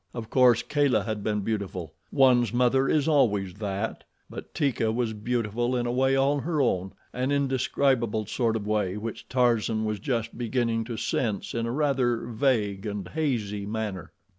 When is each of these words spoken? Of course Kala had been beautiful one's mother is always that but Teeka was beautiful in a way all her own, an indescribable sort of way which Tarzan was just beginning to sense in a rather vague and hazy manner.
Of 0.15 0.31
course 0.31 0.63
Kala 0.63 1.03
had 1.03 1.23
been 1.23 1.41
beautiful 1.41 1.93
one's 2.11 2.51
mother 2.51 2.89
is 2.89 3.07
always 3.07 3.53
that 3.59 4.03
but 4.31 4.51
Teeka 4.55 4.91
was 4.91 5.13
beautiful 5.13 5.75
in 5.75 5.85
a 5.85 5.91
way 5.91 6.15
all 6.15 6.39
her 6.39 6.59
own, 6.59 6.93
an 7.13 7.31
indescribable 7.31 8.25
sort 8.25 8.55
of 8.55 8.65
way 8.65 8.97
which 8.97 9.29
Tarzan 9.29 9.85
was 9.85 9.99
just 9.99 10.35
beginning 10.35 10.85
to 10.85 10.97
sense 10.97 11.53
in 11.53 11.67
a 11.67 11.71
rather 11.71 12.25
vague 12.25 12.87
and 12.87 13.07
hazy 13.09 13.67
manner. 13.67 14.11